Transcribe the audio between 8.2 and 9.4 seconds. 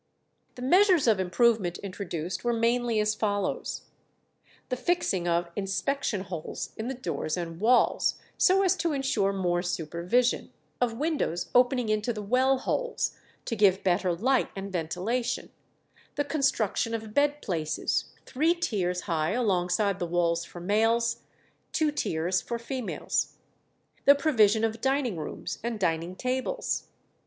so as to insure